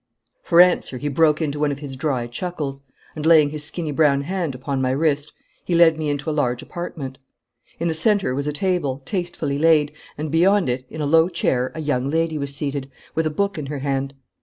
[0.41, 2.81] For answer he broke into one of his dry chuckles,
[3.15, 5.31] and, laying his skinny brown hand upon my wrist,
[5.63, 7.19] he led me into a large apartment.
[7.79, 11.71] In the centre was a table, tastefully laid, and beyond it in a low chair
[11.75, 14.15] a young lady was seated, with a book in her hand.